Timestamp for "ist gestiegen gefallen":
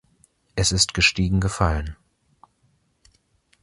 0.71-1.95